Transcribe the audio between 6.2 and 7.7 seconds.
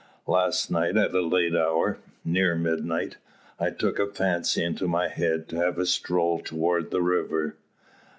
towards the river.